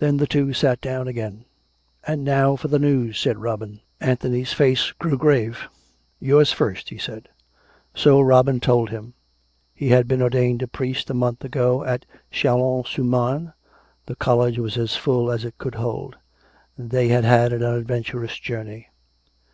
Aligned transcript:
Then 0.00 0.18
the 0.18 0.26
two 0.26 0.52
sat 0.52 0.82
down 0.82 1.08
again." 1.08 1.46
And 2.06 2.24
now 2.24 2.56
for 2.56 2.68
the 2.68 2.78
news," 2.78 3.18
said 3.18 3.38
Robin. 3.38 3.80
Anthony's 4.02 4.52
face 4.52 4.92
grew 4.92 5.16
grave." 5.16 5.62
Yours 6.30 6.52
first," 6.52 6.90
he 6.90 6.98
said. 6.98 7.30
So 7.94 8.20
Robin 8.20 8.60
told 8.60 8.90
him. 8.90 9.14
He 9.74 9.88
had 9.88 10.06
been 10.08 10.20
ordained 10.20 10.62
priest 10.72 11.08
a 11.08 11.14
COME 11.14 11.22
RACK! 11.24 11.38
COME 11.38 11.48
ROPE! 11.48 11.52
263 11.52 11.88
month 11.88 12.04
ago, 12.04 12.04
at 12.20 12.30
Chalons 12.30 12.88
sur 12.88 13.02
Marne.... 13.02 13.54
The 14.04 14.16
college 14.16 14.58
was 14.58 14.76
as 14.76 14.94
full 14.94 15.30
as 15.30 15.46
it 15.46 15.56
could 15.56 15.76
hold.... 15.76 16.16
They 16.76 17.08
had 17.08 17.24
had 17.24 17.54
an 17.54 17.62
uiiadven 17.62 18.04
turous 18.04 18.38
journey. 18.38 18.88